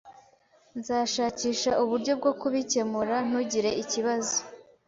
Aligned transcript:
Nzashakisha 0.79 1.71
uburyo 1.83 2.11
bwo 2.19 2.31
kubikemura 2.39 3.15
.Ntugire 3.27 3.71
ikibazo. 3.83 4.37